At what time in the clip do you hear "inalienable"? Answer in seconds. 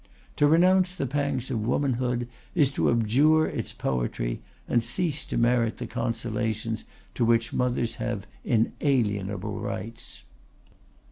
8.43-9.59